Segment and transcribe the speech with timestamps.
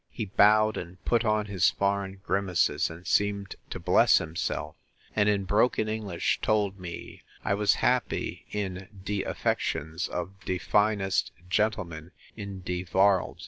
[0.09, 4.75] He bowed, and put on his foreign grimaces, and seemed to bless himself;
[5.15, 11.31] and, in broken English, told me, I was happy in de affections of de finest
[11.49, 13.37] gentleman in de varld!